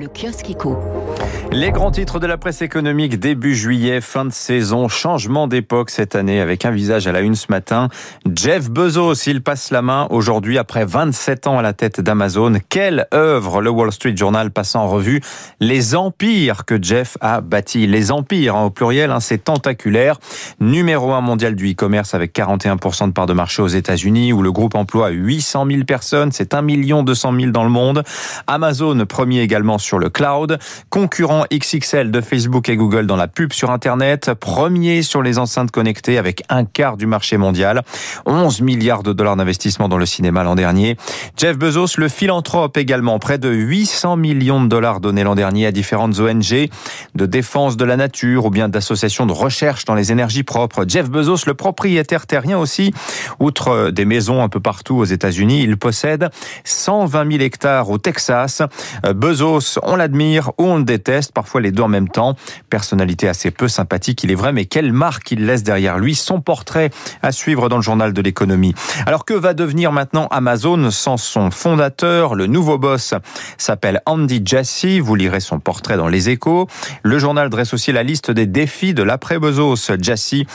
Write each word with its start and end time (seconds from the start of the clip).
Le 0.00 0.08
kiosque. 0.08 0.56
Les 1.52 1.72
grands 1.72 1.90
titres 1.90 2.20
de 2.20 2.26
la 2.26 2.38
presse 2.38 2.62
économique 2.62 3.18
début 3.18 3.54
juillet, 3.54 4.00
fin 4.00 4.24
de 4.24 4.32
saison, 4.32 4.88
changement 4.88 5.46
d'époque 5.46 5.90
cette 5.90 6.14
année 6.14 6.40
avec 6.40 6.64
un 6.64 6.70
visage 6.70 7.06
à 7.06 7.12
la 7.12 7.20
une 7.20 7.34
ce 7.34 7.46
matin. 7.50 7.88
Jeff 8.32 8.70
Bezos, 8.70 9.26
il 9.26 9.42
passe 9.42 9.70
la 9.70 9.82
main 9.82 10.06
aujourd'hui 10.10 10.56
après 10.56 10.84
27 10.84 11.48
ans 11.48 11.58
à 11.58 11.62
la 11.62 11.72
tête 11.72 12.00
d'Amazon. 12.00 12.54
Quelle 12.68 13.08
œuvre 13.12 13.60
le 13.60 13.68
Wall 13.68 13.92
Street 13.92 14.16
Journal 14.16 14.52
passe 14.52 14.74
en 14.74 14.88
revue 14.88 15.20
les 15.58 15.94
empires 15.94 16.64
que 16.64 16.80
Jeff 16.80 17.18
a 17.20 17.40
bâtis. 17.40 17.86
Les 17.86 18.12
empires 18.12 18.56
hein, 18.56 18.64
au 18.66 18.70
pluriel, 18.70 19.10
hein, 19.10 19.20
c'est 19.20 19.44
tentaculaire. 19.44 20.18
Numéro 20.60 21.12
un 21.12 21.20
mondial 21.20 21.56
du 21.56 21.72
e-commerce 21.72 22.14
avec 22.14 22.32
41% 22.34 23.08
de 23.08 23.12
part 23.12 23.26
de 23.26 23.34
marché 23.34 23.60
aux 23.60 23.68
États-Unis 23.68 24.32
où 24.32 24.40
le 24.40 24.52
groupe 24.52 24.76
emploie 24.76 25.10
800 25.10 25.66
000 25.68 25.84
personnes. 25.84 26.30
C'est 26.32 26.54
1 26.54 26.62
200 27.02 27.34
000 27.38 27.50
dans 27.50 27.64
le 27.64 27.70
monde. 27.70 28.04
Amazon 28.46 29.04
premier 29.04 29.40
également 29.40 29.78
sur 29.78 29.89
le 29.98 30.10
cloud. 30.10 30.58
Concurrent 30.88 31.44
XXL 31.52 32.10
de 32.10 32.20
Facebook 32.20 32.68
et 32.68 32.76
Google 32.76 33.06
dans 33.06 33.16
la 33.16 33.28
pub 33.28 33.52
sur 33.52 33.70
Internet. 33.70 34.32
Premier 34.34 35.02
sur 35.02 35.22
les 35.22 35.38
enceintes 35.38 35.70
connectées 35.70 36.18
avec 36.18 36.42
un 36.48 36.64
quart 36.64 36.96
du 36.96 37.06
marché 37.06 37.36
mondial. 37.36 37.82
11 38.26 38.60
milliards 38.60 39.02
de 39.02 39.12
dollars 39.12 39.36
d'investissement 39.36 39.88
dans 39.88 39.98
le 39.98 40.06
cinéma 40.06 40.44
l'an 40.44 40.54
dernier. 40.54 40.96
Jeff 41.36 41.58
Bezos, 41.58 41.98
le 41.98 42.08
philanthrope 42.08 42.76
également. 42.76 43.18
Près 43.18 43.38
de 43.38 43.50
800 43.50 44.16
millions 44.16 44.62
de 44.62 44.68
dollars 44.68 45.00
donnés 45.00 45.24
l'an 45.24 45.34
dernier 45.34 45.66
à 45.66 45.72
différentes 45.72 46.18
ONG 46.18 46.68
de 47.14 47.26
défense 47.26 47.76
de 47.76 47.84
la 47.84 47.96
nature 47.96 48.46
ou 48.46 48.50
bien 48.50 48.68
d'associations 48.68 49.26
de 49.26 49.32
recherche 49.32 49.84
dans 49.84 49.94
les 49.94 50.12
énergies 50.12 50.42
propres. 50.42 50.84
Jeff 50.86 51.10
Bezos, 51.10 51.46
le 51.46 51.54
propriétaire 51.54 52.26
terrien 52.26 52.58
aussi. 52.58 52.92
Outre 53.38 53.90
des 53.90 54.04
maisons 54.04 54.42
un 54.42 54.48
peu 54.48 54.60
partout 54.60 54.96
aux 54.96 55.04
États-Unis, 55.04 55.62
il 55.62 55.76
possède 55.76 56.28
120 56.64 57.32
000 57.32 57.42
hectares 57.42 57.90
au 57.90 57.98
Texas. 57.98 58.62
Bezos, 59.14 59.78
on 59.82 59.96
l'admire 59.96 60.50
ou 60.58 60.64
on 60.64 60.78
le 60.78 60.84
déteste, 60.84 61.32
parfois 61.32 61.60
les 61.60 61.70
deux 61.70 61.82
en 61.82 61.88
même 61.88 62.08
temps. 62.08 62.36
Personnalité 62.68 63.28
assez 63.28 63.50
peu 63.50 63.68
sympathique, 63.68 64.22
il 64.24 64.30
est 64.30 64.34
vrai, 64.34 64.52
mais 64.52 64.64
quelle 64.64 64.92
marque 64.92 65.30
il 65.32 65.46
laisse 65.46 65.62
derrière 65.62 65.98
lui 65.98 66.14
Son 66.14 66.40
portrait 66.40 66.90
à 67.22 67.32
suivre 67.32 67.68
dans 67.68 67.76
le 67.76 67.82
journal 67.82 68.12
de 68.12 68.22
l'économie. 68.22 68.74
Alors 69.06 69.24
que 69.24 69.34
va 69.34 69.54
devenir 69.54 69.92
maintenant 69.92 70.26
Amazon 70.30 70.90
sans 70.90 71.16
son 71.16 71.50
fondateur 71.50 72.34
Le 72.34 72.46
nouveau 72.46 72.78
boss 72.78 73.14
s'appelle 73.58 74.00
Andy 74.06 74.42
Jassy. 74.44 75.00
Vous 75.00 75.14
lirez 75.14 75.40
son 75.40 75.60
portrait 75.60 75.96
dans 75.96 76.08
Les 76.08 76.28
Échos. 76.28 76.66
Le 77.02 77.18
journal 77.18 77.50
dresse 77.50 77.74
aussi 77.74 77.92
la 77.92 78.02
liste 78.02 78.30
des 78.30 78.46
défis 78.46 78.94
de 78.94 79.02
l'après-Bezos. 79.02 79.92
Jassy 80.00 80.46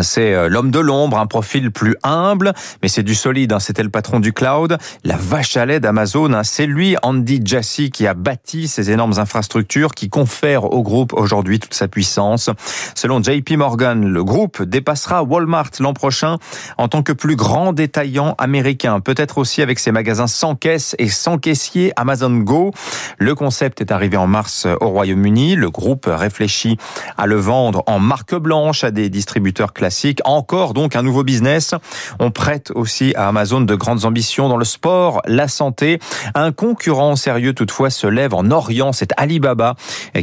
c'est 0.00 0.32
euh, 0.32 0.48
l'homme 0.48 0.70
de 0.70 0.78
l'ombre, 0.78 1.18
un 1.18 1.26
profil 1.26 1.70
plus 1.70 1.96
humble, 2.02 2.54
mais 2.82 2.88
c'est 2.88 3.02
du 3.02 3.14
solide. 3.14 3.52
Hein. 3.52 3.60
C'était 3.60 3.82
le 3.82 3.90
patron 3.90 4.20
du 4.20 4.32
cloud, 4.32 4.78
la 5.04 5.16
vache 5.16 5.56
à 5.58 5.66
lait 5.66 5.80
d'Amazon. 5.80 6.32
Hein. 6.32 6.44
C'est 6.44 6.66
lui, 6.66 6.96
Andy 7.02 7.42
Jassy, 7.44 7.90
qui 7.90 8.06
a 8.06 8.14
bâti 8.14 8.68
ces 8.68 8.90
énormes 8.90 9.18
infrastructures 9.18 9.94
qui 9.94 10.08
confèrent 10.08 10.64
au 10.64 10.82
groupe 10.82 11.12
aujourd'hui 11.12 11.60
toute 11.60 11.74
sa 11.74 11.88
puissance. 11.88 12.48
Selon 12.94 13.22
JP 13.22 13.50
Morgan, 13.52 14.06
le 14.06 14.24
groupe 14.24 14.62
dépassera 14.62 15.22
Walmart 15.22 15.70
l'an 15.80 15.92
prochain 15.92 16.38
en 16.78 16.88
tant 16.88 17.02
que 17.02 17.12
plus 17.12 17.36
grand 17.36 17.74
détaillant 17.74 18.34
américain. 18.38 19.00
Peut-être 19.00 19.36
aussi 19.36 19.60
avec 19.60 19.78
ses 19.78 19.92
magasins 19.92 20.26
sans 20.26 20.54
caisse 20.54 20.96
et 20.98 21.08
sans 21.08 21.36
caissier 21.36 21.92
Amazon 21.96 22.30
Go. 22.30 22.72
Le 23.18 23.34
concept 23.34 23.80
est 23.82 23.92
arrivé 23.92 24.16
en 24.16 24.26
mars 24.26 24.66
au 24.80 24.88
Royaume-Uni. 24.88 25.56
Le 25.56 25.70
groupe 25.70 26.06
réfléchit 26.08 26.78
à 27.18 27.26
le 27.26 27.36
vendre 27.36 27.82
en 27.86 27.98
marque 27.98 28.34
blanche 28.34 28.84
à 28.84 28.90
des 28.90 29.10
distributeurs 29.10 29.74
classique. 29.82 30.20
Encore 30.24 30.74
donc 30.74 30.94
un 30.94 31.02
nouveau 31.02 31.24
business. 31.24 31.74
On 32.20 32.30
prête 32.30 32.70
aussi 32.76 33.14
à 33.16 33.26
Amazon 33.26 33.62
de 33.62 33.74
grandes 33.74 34.04
ambitions 34.04 34.48
dans 34.48 34.56
le 34.56 34.64
sport, 34.64 35.22
la 35.26 35.48
santé. 35.48 35.98
Un 36.36 36.52
concurrent 36.52 37.16
sérieux 37.16 37.52
toutefois 37.52 37.90
se 37.90 38.06
lève 38.06 38.32
en 38.32 38.52
Orient, 38.52 38.92
c'est 38.92 39.10
Alibaba, 39.16 39.74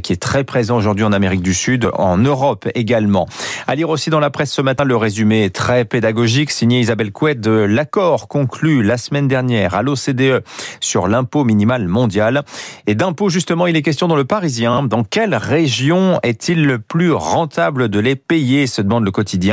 qui 0.02 0.14
est 0.14 0.22
très 0.22 0.46
présent 0.46 0.78
aujourd'hui 0.78 1.04
en 1.04 1.12
Amérique 1.12 1.42
du 1.42 1.54
Sud, 1.54 1.90
en 1.92 2.18
Europe 2.18 2.70
également. 2.74 3.28
À 3.68 3.76
lire 3.76 3.90
aussi 3.90 4.10
dans 4.10 4.22
la 4.22 4.30
presse 4.30 4.54
ce 4.54 4.62
matin 4.62 4.86
le 4.86 4.96
résumé 4.96 5.50
très 5.50 5.84
pédagogique 5.84 6.52
signé 6.52 6.80
Isabelle 6.80 7.12
Couette 7.12 7.42
de 7.42 7.52
l'accord 7.52 8.30
conclu 8.30 8.82
la 8.82 8.98
semaine 8.98 9.28
dernière 9.28 9.76
à 9.76 9.82
l'OCDE 9.82 10.42
sur 10.80 11.10
l'impôt 11.10 11.44
minimal 11.44 11.86
mondial. 11.90 12.44
Et 12.88 12.96
d'impôt 12.96 13.28
justement, 13.28 13.68
il 13.68 13.76
est 13.76 13.82
question 13.82 14.08
dans 14.08 14.16
le 14.16 14.24
Parisien. 14.24 14.84
Dans 14.84 15.04
quelle 15.04 15.36
région 15.36 16.22
est-il 16.24 16.66
le 16.66 16.80
plus 16.80 17.12
rentable 17.12 17.90
de 17.90 18.00
les 18.00 18.16
payer 18.16 18.68
se 18.68 18.82
demande 18.82 19.04
le 19.04 19.12
quotidien 19.12 19.49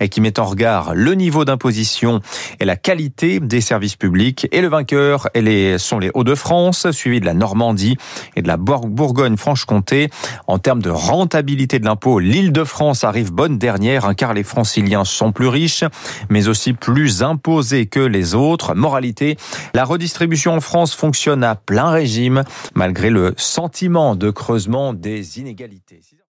et 0.00 0.08
qui 0.08 0.20
met 0.20 0.38
en 0.38 0.44
regard 0.44 0.94
le 0.94 1.14
niveau 1.14 1.44
d'imposition 1.44 2.20
et 2.58 2.64
la 2.64 2.76
qualité 2.76 3.40
des 3.40 3.60
services 3.60 3.96
publics. 3.96 4.46
Et 4.52 4.60
le 4.60 4.68
vainqueur 4.68 5.28
sont 5.78 5.98
les 5.98 6.10
Hauts-de-France, 6.14 6.90
suivi 6.90 7.20
de 7.20 7.26
la 7.26 7.34
Normandie 7.34 7.96
et 8.36 8.42
de 8.42 8.48
la 8.48 8.56
Bourgogne-Franche-Comté. 8.56 10.10
En 10.46 10.58
termes 10.58 10.82
de 10.82 10.90
rentabilité 10.90 11.78
de 11.78 11.84
l'impôt, 11.84 12.18
l'Île-de-France 12.18 13.04
arrive 13.04 13.32
bonne 13.32 13.58
dernière, 13.58 14.14
car 14.16 14.34
les 14.34 14.44
franciliens 14.44 15.04
sont 15.04 15.32
plus 15.32 15.48
riches, 15.48 15.84
mais 16.28 16.48
aussi 16.48 16.72
plus 16.72 17.22
imposés 17.22 17.86
que 17.86 18.00
les 18.00 18.34
autres. 18.34 18.74
Moralité, 18.74 19.36
la 19.74 19.84
redistribution 19.84 20.54
en 20.54 20.60
France 20.60 20.94
fonctionne 20.94 21.44
à 21.44 21.54
plein 21.54 21.90
régime, 21.90 22.42
malgré 22.74 23.10
le 23.10 23.34
sentiment 23.36 24.14
de 24.14 24.30
creusement 24.30 24.94
des 24.94 25.38
inégalités. 25.38 26.00